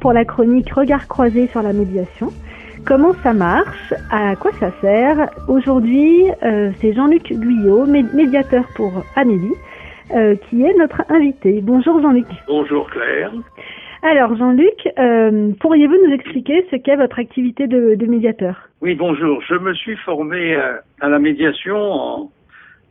[0.00, 2.28] Pour la chronique Regard croisé sur la médiation.
[2.84, 3.94] Comment ça marche?
[4.10, 5.30] À quoi ça sert?
[5.48, 9.54] Aujourd'hui, euh, c'est Jean-Luc Guyot, médiateur pour Amélie,
[10.14, 11.60] euh, qui est notre invité.
[11.62, 12.26] Bonjour Jean-Luc.
[12.48, 13.32] Bonjour Claire.
[14.02, 18.68] Alors Jean-Luc, euh, pourriez-vous nous expliquer ce qu'est votre activité de, médiateur?
[18.82, 19.40] Oui, bonjour.
[19.48, 20.54] Je me suis formé
[21.00, 22.30] à la médiation en,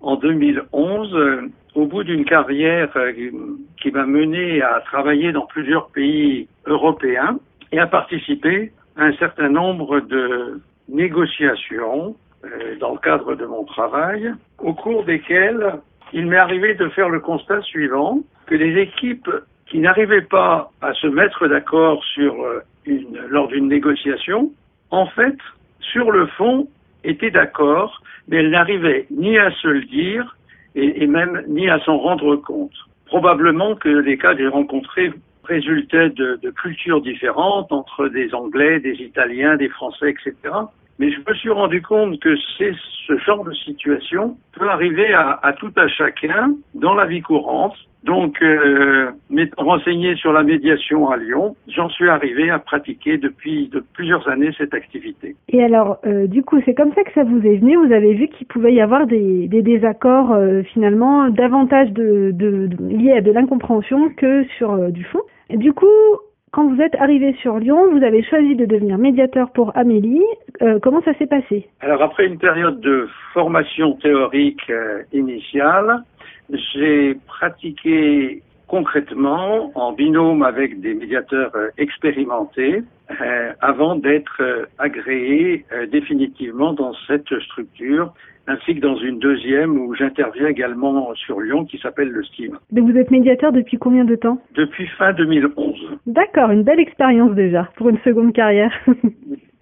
[0.02, 3.12] en 2011 au bout d'une carrière euh,
[3.82, 7.40] qui m'a mené à travailler dans plusieurs pays européens
[7.72, 13.64] et à participer à un certain nombre de négociations euh, dans le cadre de mon
[13.64, 15.80] travail, au cours desquelles
[16.14, 19.30] il m'est arrivé de faire le constat suivant, que les équipes
[19.68, 24.52] qui n'arrivaient pas à se mettre d'accord sur euh, une, lors d'une négociation,
[24.90, 25.38] en fait,
[25.80, 26.68] sur le fond,
[27.06, 30.36] étaient d'accord, mais elles n'arrivaient ni à se le dire,
[30.76, 32.74] et, même ni à s'en rendre compte.
[33.06, 35.12] Probablement que les cas que j'ai rencontrés
[35.44, 40.54] résultaient de, de, cultures différentes entre des Anglais, des Italiens, des Français, etc.
[41.02, 42.76] Mais je me suis rendu compte que c'est
[43.08, 48.42] ce genre de situation peut arriver à, tout à chacun dans la vie courante donc,
[48.42, 49.12] euh,
[49.58, 54.50] renseigné sur la médiation à Lyon, j'en suis arrivé à pratiquer depuis de plusieurs années
[54.58, 55.36] cette activité.
[55.50, 57.78] Et alors, euh, du coup, c'est comme ça que ça vous est venu?
[57.78, 63.32] Vous avez vu qu'il pouvait y avoir des, désaccords euh, finalement davantage liés à de
[63.32, 65.22] l'incompréhension que sur du fond?
[65.52, 65.86] Du coup,
[66.52, 70.24] quand vous êtes arrivé sur Lyon, vous avez choisi de devenir médiateur pour Amélie.
[70.62, 71.68] Euh, comment ça s'est passé?
[71.80, 74.72] Alors après une période de formation théorique
[75.14, 76.04] initiale,
[76.50, 82.82] j'ai pratiqué concrètement en binôme avec des médiateurs euh, expérimentés
[83.22, 88.14] euh, avant d'être euh, agréé définitivement dans cette structure
[88.48, 92.58] ainsi que dans une deuxième où j'interviens également sur Lyon qui s'appelle le STIM.
[92.72, 94.40] Donc vous êtes médiateur depuis combien de temps?
[94.56, 96.00] Depuis fin 2011.
[96.08, 98.74] D'accord, une belle expérience déjà pour une seconde carrière.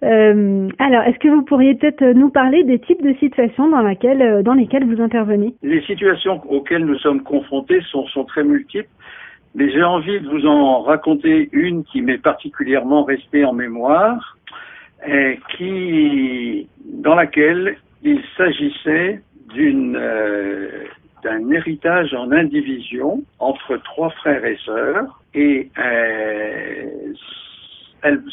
[0.02, 4.22] Euh, alors, est-ce que vous pourriez peut-être nous parler des types de situations dans, laquelle,
[4.22, 5.54] euh, dans lesquelles vous intervenez?
[5.62, 8.88] Les situations auxquelles nous sommes confrontés sont, sont très multiples,
[9.54, 14.38] mais j'ai envie de vous en raconter une qui m'est particulièrement restée en mémoire,
[15.06, 19.20] et qui, dans laquelle il s'agissait
[19.54, 20.84] d'une euh,
[21.22, 26.86] d'un héritage en indivision entre trois frères et sœurs et euh,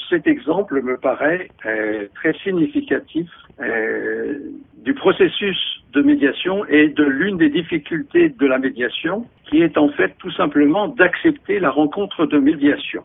[0.10, 3.30] cet exemple me paraît euh, très significatif
[3.60, 4.38] euh,
[4.84, 5.58] du processus
[5.94, 10.32] de médiation et de l'une des difficultés de la médiation, qui est en fait tout
[10.32, 13.04] simplement d'accepter la rencontre de médiation.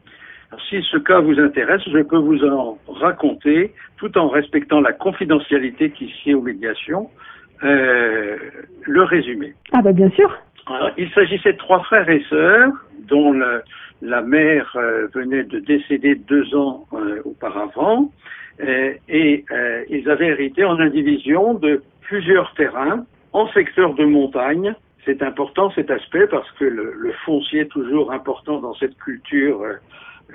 [0.68, 5.90] Si ce cas vous intéresse, je peux vous en raconter, tout en respectant la confidentialité
[5.90, 7.08] qui sied aux médiations,
[7.62, 8.36] euh,
[8.82, 9.54] le résumé.
[9.72, 10.36] Ah bah bien sûr.
[10.98, 12.72] il s'agissait de trois frères et sœurs
[13.08, 13.62] dont le,
[14.02, 18.10] la mère euh, venait de décéder deux ans euh, auparavant
[18.60, 19.44] euh, et
[19.88, 24.74] ils avaient hérité en indivision de plusieurs terrains en secteur de montagne.
[25.04, 29.64] C'est important cet aspect parce que le, le, foncier est toujours important dans cette culture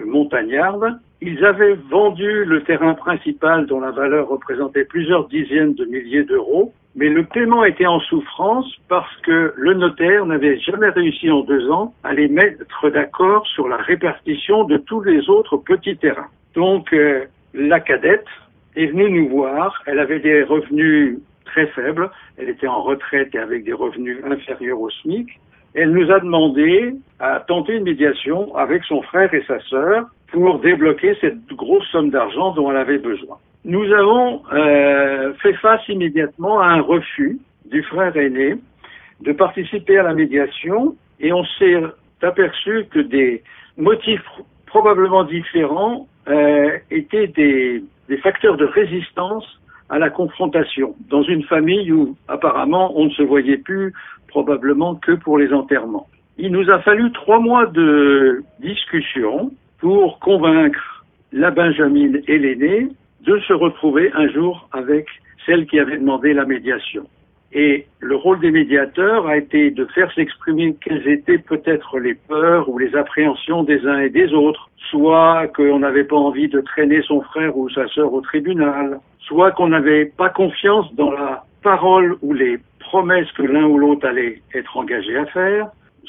[0.06, 1.00] montagnarde.
[1.22, 6.74] Ils avaient vendu le terrain principal dont la valeur représentait plusieurs dizaines de milliers d'euros
[6.98, 11.70] mais le paiement était en souffrance parce que le notaire n'avait jamais réussi en deux
[11.70, 16.30] ans à les mettre d'accord sur la répartition de tous les autres petits terrains.
[16.56, 18.26] Donc euh, la cadette
[18.76, 23.40] est venue nous voir, elle avait des revenus très faibles, elle était en retraite et
[23.40, 25.30] avec des revenus inférieurs au SMIC,
[25.74, 30.60] elle nous a demandé à tenter une médiation avec son frère et sa sœur pour
[30.60, 33.38] débloquer cette grosse somme d'argent dont elle avait besoin.
[33.66, 38.56] Nous avons euh, fait face immédiatement à un refus du frère aîné
[39.22, 41.82] de participer à la médiation et on s'est
[42.22, 43.44] aperçu que des
[43.78, 44.24] motifs
[44.66, 49.46] probablement différents euh, étaient des, des facteurs de résistance
[49.90, 53.94] à la confrontation dans une famille où apparemment on ne se voyait plus
[54.28, 56.08] probablement que pour les enterrements.
[56.38, 62.90] Il nous a fallu trois mois de discussion pour convaincre la Benjamine et l'aîné
[63.26, 65.08] de se retrouver un jour avec
[65.46, 67.08] celle qui avait demandé la médiation.
[67.54, 72.68] Et le rôle des médiateurs a été de faire s'exprimer quelles étaient peut-être les peurs
[72.68, 77.02] ou les appréhensions des uns et des autres, soit qu'on n'avait pas envie de traîner
[77.04, 82.18] son frère ou sa sœur au tribunal, soit qu'on n'avait pas confiance dans la parole
[82.22, 85.68] ou les promesses que l'un ou l'autre allait être engagé à faire,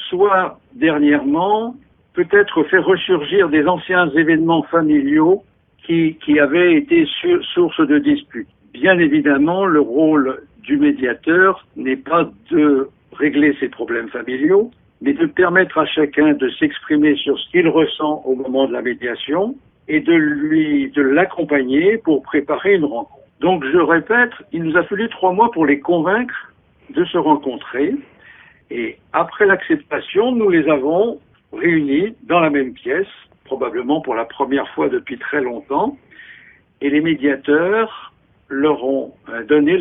[0.09, 1.75] soit dernièrement
[2.13, 5.43] peut-être faire ressurgir des anciens événements familiaux
[5.85, 7.07] qui, qui avait été
[7.53, 8.47] source de disputes.
[8.73, 14.69] Bien évidemment, le rôle du médiateur n'est pas de régler ces problèmes familiaux,
[15.01, 18.83] mais de permettre à chacun de s'exprimer sur ce qu'il ressent au moment de la
[18.83, 19.55] médiation
[19.87, 23.25] et de lui, de l'accompagner pour préparer une rencontre.
[23.39, 26.53] Donc, je répète, il nous a fallu trois mois pour les convaincre
[26.91, 27.95] de se rencontrer.
[28.69, 31.19] Et après l'acceptation, nous les avons
[31.51, 33.07] réunis dans la même pièce,
[33.45, 35.97] probablement pour la première fois depuis très longtemps.
[36.81, 38.13] Et les médiateurs
[38.49, 39.77] leur ont euh, donné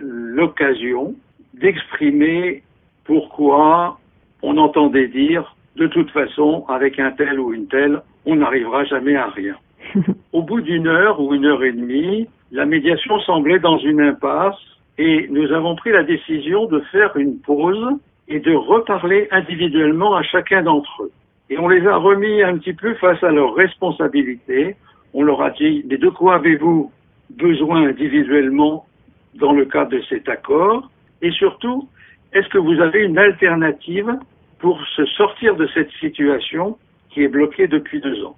[0.00, 1.14] l'occasion
[1.54, 2.62] d'exprimer
[3.04, 3.98] pourquoi
[4.42, 9.16] on entendait dire de toute façon, avec un tel ou une telle, on n'arrivera jamais
[9.16, 9.56] à rien.
[10.32, 14.60] Au bout d'une heure ou une heure et demie, la médiation semblait dans une impasse
[14.98, 17.98] et nous avons pris la décision de faire une pause
[18.28, 21.10] et de reparler individuellement à chacun d'entre eux.
[21.50, 24.76] Et on les a remis un petit peu face à leurs responsabilités.
[25.14, 26.90] On leur a dit, mais de quoi avez-vous
[27.36, 28.86] besoin individuellement
[29.34, 30.90] dans le cadre de cet accord
[31.22, 31.88] Et surtout,
[32.32, 34.10] est-ce que vous avez une alternative
[34.58, 36.78] pour se sortir de cette situation
[37.10, 38.36] qui est bloquée depuis deux ans?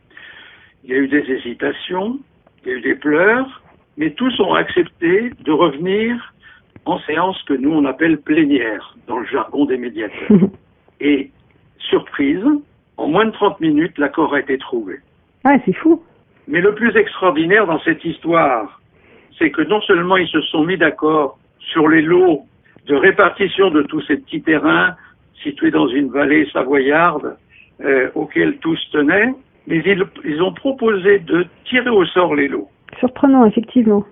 [0.85, 2.19] Il y a eu des hésitations,
[2.65, 3.63] il y a eu des pleurs,
[3.97, 6.35] mais tous ont accepté de revenir
[6.85, 10.39] en séance que nous on appelle plénière dans le jargon des médiateurs.
[11.01, 11.31] Et
[11.79, 12.45] surprise,
[12.97, 14.99] en moins de 30 minutes, l'accord a été trouvé.
[15.45, 16.03] Ah, c'est fou.
[16.49, 18.81] Mais le plus extraordinaire dans cette histoire,
[19.39, 22.43] c'est que non seulement ils se sont mis d'accord sur les lots
[22.87, 24.95] de répartition de tous ces petits terrains
[25.43, 27.37] situés dans une vallée savoyarde
[27.85, 29.33] euh, auxquels tous tenaient,
[29.67, 32.69] mais ils, ils ont proposé de tirer au sort les lots.
[32.99, 34.05] Surprenant, effectivement.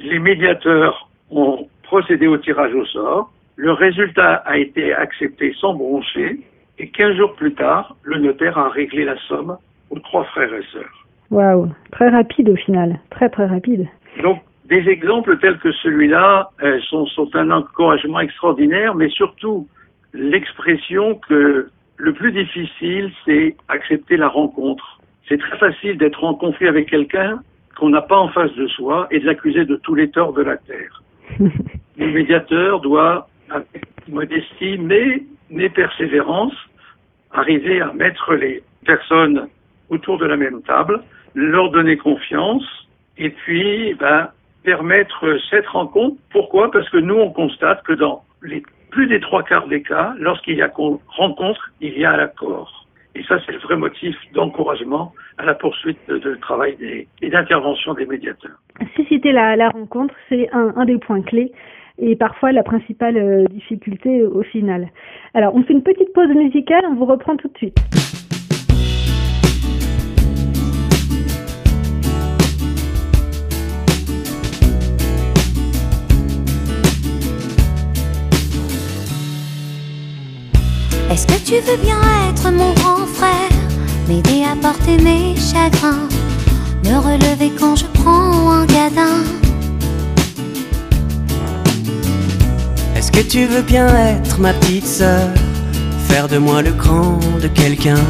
[0.00, 3.30] Les médiateurs ont procédé au tirage au sort.
[3.56, 6.40] Le résultat a été accepté sans broncher
[6.78, 9.56] et 15 jours plus tard, le notaire a réglé la somme
[9.90, 11.06] aux trois frères et sœurs.
[11.30, 13.86] Waouh, très rapide au final, très très rapide.
[14.22, 14.40] Donc
[14.72, 19.68] des exemples tels que celui-là euh, sont, sont un encouragement extraordinaire, mais surtout
[20.14, 24.98] l'expression que le plus difficile, c'est accepter la rencontre.
[25.28, 27.40] C'est très facile d'être en conflit avec quelqu'un
[27.76, 30.42] qu'on n'a pas en face de soi et de l'accuser de tous les torts de
[30.42, 31.02] la terre.
[31.38, 36.54] le médiateur doit, avec modestie, mais, mais persévérance,
[37.30, 39.48] arriver à mettre les personnes
[39.90, 41.02] autour de la même table,
[41.34, 42.64] leur donner confiance,
[43.18, 44.28] et puis ben,
[44.64, 46.16] permettre cette rencontre.
[46.30, 46.70] Pourquoi?
[46.70, 50.56] Parce que nous, on constate que dans les plus des trois quarts des cas, lorsqu'il
[50.56, 50.70] y a
[51.08, 52.86] rencontre, il y a l'accord.
[53.14, 56.76] Et ça, c'est le vrai motif d'encouragement à la poursuite de, travail
[57.20, 58.56] et d'intervention des médiateurs.
[58.96, 61.52] Susciter la, la rencontre, c'est un, un, des points clés
[61.98, 64.88] et parfois la principale euh, difficulté au final.
[65.34, 67.78] Alors, on fait une petite pause musicale, on vous reprend tout de suite.
[81.12, 82.00] Est-ce que tu veux bien
[82.30, 83.50] être mon grand frère,
[84.08, 86.08] m'aider à porter mes chagrins,
[86.86, 89.20] me relever quand je prends un gadin?
[92.96, 95.28] Est-ce que tu veux bien être ma petite sœur,
[96.08, 98.02] faire de moi le grand de quelqu'un,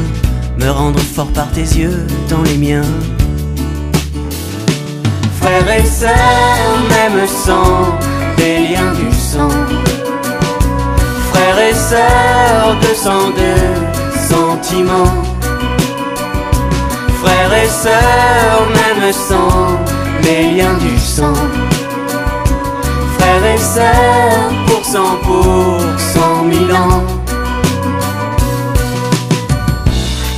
[0.57, 2.87] me rendre fort par tes yeux dans les miens?
[5.41, 7.97] Frères et sœurs, même sang,
[8.37, 9.49] des liens du sang
[11.53, 13.53] frères et sœurs de sang de
[14.27, 15.13] sentiments.
[17.21, 19.77] Frères et sœurs, même sang,
[20.23, 21.33] les liens du sang.
[23.17, 27.03] Frères et sœurs, pour cent pour cent mille ans.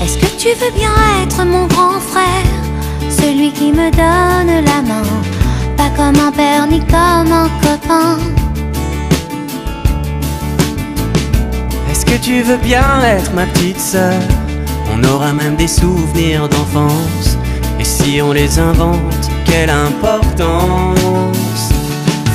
[0.04, 0.94] Est-ce que tu veux bien
[1.24, 2.50] être mon grand frère,
[3.10, 5.08] celui qui me donne la main,
[5.78, 8.45] pas comme un père ni comme un copain?
[12.06, 14.14] Est-ce que tu veux bien être ma petite sœur?
[14.94, 17.38] On aura même des souvenirs d'enfance.
[17.80, 20.96] Et si on les invente, quelle importance?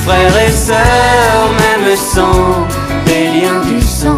[0.03, 2.67] Frères et sœurs, même sang,
[3.05, 4.17] des liens du sang.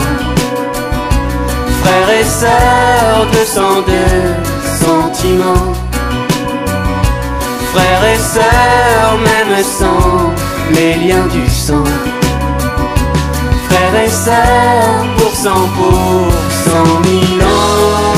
[1.84, 5.74] Frères et sœurs de sang de sentiments.
[7.74, 10.34] Frères et sœurs, même sang,
[10.74, 11.84] les liens du sang
[13.74, 16.32] frères et sœurs pour cent pour
[16.66, 18.13] cent mille ans.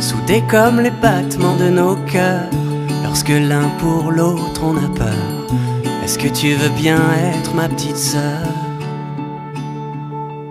[0.00, 2.48] Soudés comme les battements de nos cœurs,
[3.04, 5.30] lorsque l'un pour l'autre on a peur.
[6.02, 7.00] Est-ce que tu veux bien
[7.34, 8.48] être ma petite sœur?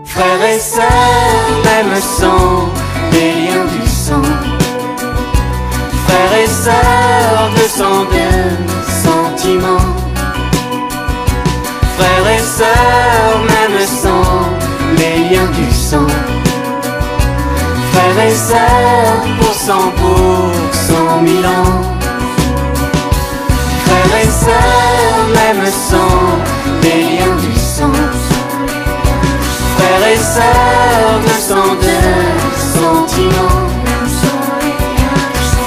[0.06, 2.70] Frères et sœurs, même sang,
[3.12, 4.22] des liens du sang.
[6.06, 8.30] Frères et sœurs de sang de
[9.04, 9.96] sentiments.
[11.98, 14.46] Frères et sœurs, même sang,
[14.98, 16.08] les liens du sang.
[18.00, 21.82] Frères et sœurs, pour cent pour cent mille ans.
[23.86, 26.18] Frères et sœurs, même sang,
[26.82, 28.00] les liens du sang.
[29.76, 31.98] Frères et sœurs de sang de
[32.78, 33.68] sentiments.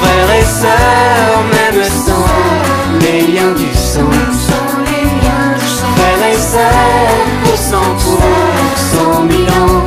[0.00, 2.30] Frères et sœurs, même sang,
[3.02, 4.10] les liens du sang.
[5.96, 8.22] Frères et sœurs, pour cent pour
[8.90, 9.81] cent mille ans.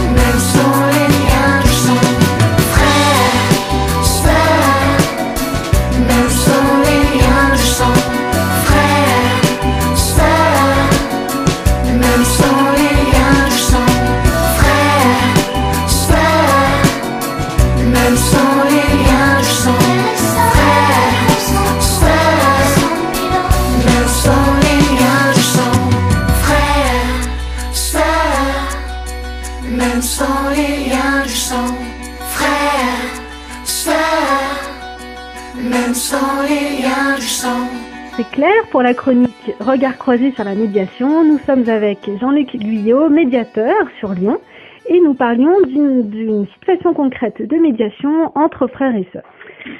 [38.85, 41.23] La chronique Regard croisé sur la médiation.
[41.23, 44.39] Nous sommes avec Jean-Luc Guyot, médiateur sur Lyon,
[44.87, 49.27] et nous parlions d'une situation concrète de médiation entre frères et sœurs.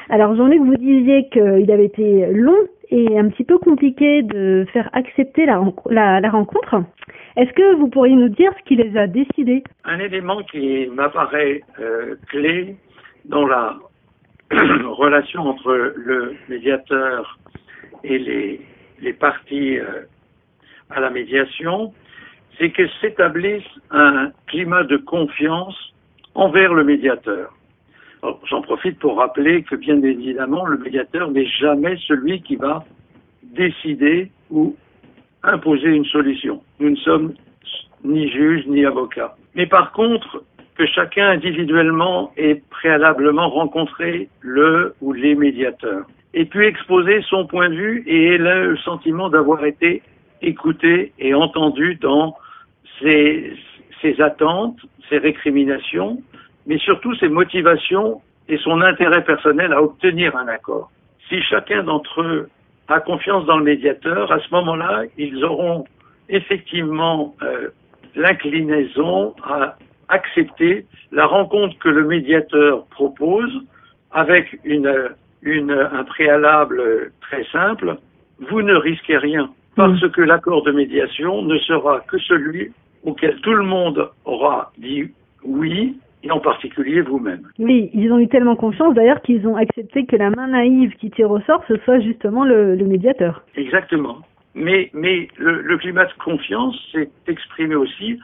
[0.10, 2.58] Alors Jean-Luc, vous disiez qu'il avait été long
[2.90, 5.60] et un petit peu compliqué de faire accepter la,
[6.32, 6.82] rencontre.
[7.38, 9.64] Est-ce que vous pourriez nous dire ce qui les a décidés?
[9.84, 12.76] Un élément qui m'apparaît euh, clé
[13.26, 13.78] dans la
[14.52, 17.38] relation entre le médiateur
[18.04, 18.62] et les,
[19.02, 20.04] les parties euh,
[20.90, 21.94] à la médiation,
[22.58, 25.76] c'est que s'établisse un climat de confiance
[26.34, 27.54] envers le médiateur.
[28.46, 32.84] J'en profite pour rappeler que bien évidemment, le médiateur n'est jamais celui qui va
[33.44, 34.76] décider ou
[35.44, 36.62] imposer une solution.
[36.80, 37.34] Nous ne sommes
[38.04, 39.36] ni juges ni avocats.
[39.54, 40.44] Mais par contre,
[40.76, 46.06] que chacun individuellement ait préalablement rencontré le ou les médiateurs
[46.36, 50.04] et puis exposer son point de vue et le sentiment d'avoir été
[50.42, 52.36] écouté et entendu dans
[53.00, 53.54] ses,
[54.02, 54.78] ses attentes,
[55.10, 56.22] ses récriminations,
[56.68, 60.92] mais surtout ses motivations et son intérêt personnel à obtenir un accord.
[61.30, 62.50] Si chacun d'entre eux
[62.90, 65.86] a confiance dans le médiateur, à ce moment-là, ils auront
[66.28, 67.70] effectivement euh,
[68.16, 69.78] l'inclinaison à
[70.10, 73.52] accepter la rencontre que le médiateur propose
[74.12, 74.94] avec une,
[75.42, 77.98] une, un préalable très simple.
[78.50, 80.10] Vous ne risquez rien parce mm.
[80.12, 82.72] que l'accord de médiation ne sera que celui
[83.04, 85.12] auquel tout le monde aura dit
[85.44, 87.48] oui et en particulier vous-même.
[87.60, 91.12] Oui, ils ont eu tellement confiance d'ailleurs qu'ils ont accepté que la main naïve qui
[91.12, 93.44] tire au sort, ce soit justement le, le médiateur.
[93.56, 94.18] Exactement.
[94.56, 98.18] Mais, mais le, le climat de confiance s'est exprimé aussi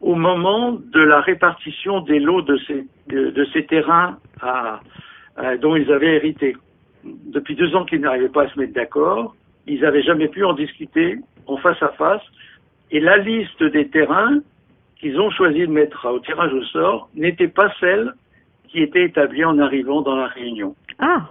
[0.00, 4.80] au moment de la répartition des lots de ces, de, de ces terrains à,
[5.36, 6.56] à, dont ils avaient hérité.
[7.04, 9.34] Depuis deux ans qu'ils n'arrivaient pas à se mettre d'accord,
[9.66, 12.22] ils n'avaient jamais pu en discuter en face à face.
[12.90, 14.40] Et la liste des terrains
[15.00, 18.12] qu'ils ont choisi de mettre au tirage au sort n'était pas celle
[18.68, 20.74] qui était établie en arrivant dans la réunion.
[20.98, 21.28] Ah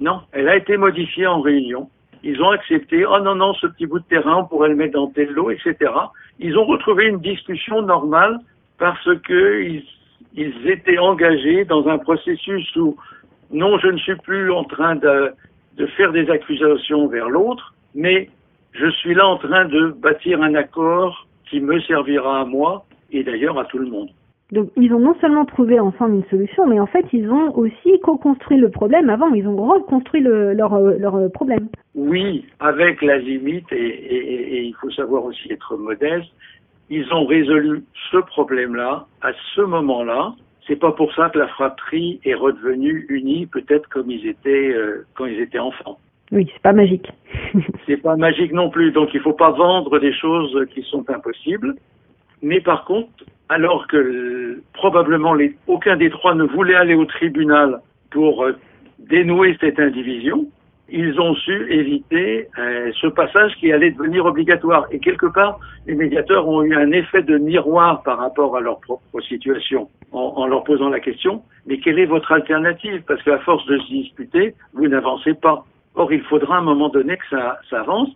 [0.00, 1.88] Non, elle a été modifiée en réunion.
[2.22, 4.94] Ils ont accepté, oh non, non, ce petit bout de terrain, on pourrait le mettre
[4.94, 5.90] dans tel lot, etc.
[6.38, 8.38] Ils ont retrouvé une discussion normale
[8.78, 12.96] parce que ils, étaient engagés dans un processus où,
[13.50, 15.34] non, je ne suis plus en train de
[15.96, 18.30] faire des accusations vers l'autre, mais
[18.72, 23.22] je suis là en train de bâtir un accord qui me servira à moi et
[23.22, 24.08] d'ailleurs à tout le monde.
[24.52, 27.98] Donc ils ont non seulement trouvé ensemble une solution, mais en fait ils ont aussi
[28.02, 31.68] co-construit le problème avant, ils ont reconstruit le, leur, leur problème.
[31.94, 36.30] Oui, avec la limite, et, et, et il faut savoir aussi être modeste,
[36.90, 40.34] ils ont résolu ce problème-là à ce moment-là.
[40.66, 45.06] C'est pas pour ça que la fratrie est redevenue unie, peut-être comme ils étaient euh,
[45.14, 45.98] quand ils étaient enfants.
[46.30, 47.08] Oui, c'est pas magique.
[47.86, 51.74] c'est pas magique non plus, donc il faut pas vendre des choses qui sont impossibles.
[52.42, 57.80] Mais par contre, alors que probablement les, aucun des trois ne voulait aller au tribunal
[58.10, 58.52] pour euh,
[58.98, 60.46] dénouer cette indivision,
[60.88, 64.86] ils ont su éviter euh, ce passage qui allait devenir obligatoire.
[64.90, 68.80] Et quelque part, les médiateurs ont eu un effet de miroir par rapport à leur
[68.80, 73.02] propre situation en, leur posant la question, mais quelle est votre alternative?
[73.06, 75.64] Parce qu'à force de se disputer, vous n'avancez pas.
[75.94, 78.10] Or, il faudra à un moment donné que ça avance,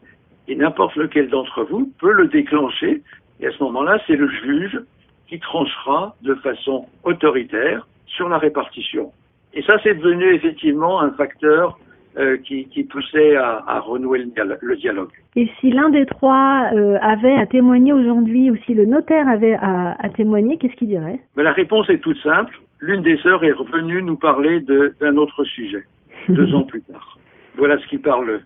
[0.46, 3.02] et n'importe lequel d'entre vous peut le déclencher,
[3.40, 4.80] et à ce moment-là, c'est le juge
[5.28, 9.12] qui tranchera de façon autoritaire sur la répartition.
[9.54, 11.78] Et ça, c'est devenu effectivement un facteur
[12.18, 14.24] euh, qui, qui, poussait à, à renouer
[14.62, 15.10] le, dialogue.
[15.34, 19.54] Et si l'un des trois euh, avait à témoigner aujourd'hui, ou si le notaire avait
[19.60, 21.20] à, à témoigner, qu'est-ce qu'il dirait?
[21.36, 22.58] Mais La réponse est toute simple.
[22.80, 25.84] L'une des sœurs est revenue nous parler d'un autre sujet,
[26.28, 27.18] deux ans plus tard.
[27.56, 28.40] Voilà ce qui parle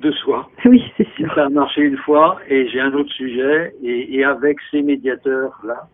[0.00, 0.48] de soi.
[0.64, 1.32] Oui, c'est sûr.
[1.34, 5.88] Ça a marché une fois et j'ai un autre sujet et, et avec ces médiateurs-là,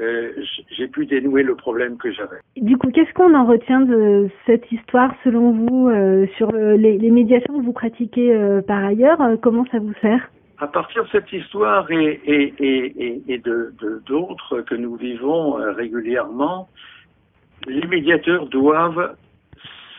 [0.00, 0.30] euh,
[0.70, 2.36] j'ai pu dénouer le problème que j'avais.
[2.56, 7.10] Du coup, qu'est-ce qu'on en retient de cette histoire selon vous euh, sur les, les,
[7.10, 10.30] médiations que vous pratiquez euh, par ailleurs Comment ça vous sert?
[10.58, 13.72] À partir de cette histoire et, et, et, et de
[14.06, 16.68] d'autres que nous vivons régulièrement,
[17.66, 19.14] les médiateurs doivent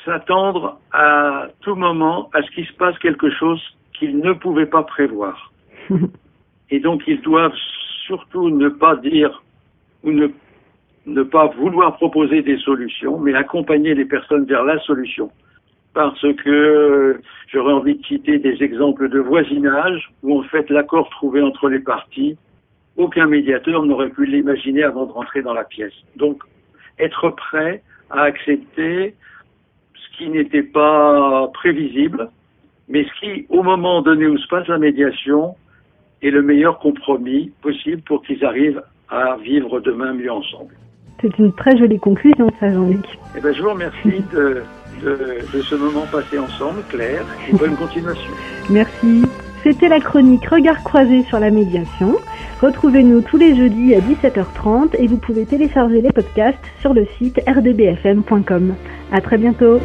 [0.06, 3.62] s'attendre à tout moment à ce qu'il se passe quelque chose
[3.94, 5.52] qu'ils ne pouvaient pas prévoir.
[6.70, 7.56] et donc ils doivent
[8.06, 9.44] surtout ne pas dire
[10.04, 10.28] ou ne,
[11.06, 15.32] ne pas vouloir proposer des solutions, mais accompagner les personnes vers la solution.
[15.94, 21.42] Parce que j'aurais envie de citer des exemples de voisinage où en fait l'accord trouvé
[21.42, 22.38] entre les parties,
[22.96, 25.94] aucun médiateur n'aurait pu l'imaginer avant de rentrer dans la pièce.
[26.16, 26.44] Donc
[27.00, 29.39] être prêt à accepter ce
[30.20, 32.30] qui n'était pas prévisible,
[32.90, 35.56] mais ce qui, au moment donné où se passe la médiation,
[36.22, 40.76] est le meilleur compromis possible pour qu'ils arrivent à vivre demain mieux ensemble.
[41.22, 43.06] C'est une très jolie conclusion, ça, Jean-Luc.
[43.38, 44.62] Eh ben, je vous remercie de,
[45.04, 48.32] de, de, ce moment passé ensemble, Claire, et bonne continuation.
[48.70, 49.24] Merci.
[49.64, 52.16] C'était la chronique Regard croisé sur la médiation.
[52.62, 57.42] Retrouvez-nous tous les jeudis à 17h30 et vous pouvez télécharger les podcasts sur le site
[57.46, 58.76] rdbfm.com.
[59.12, 59.80] À très bientôt.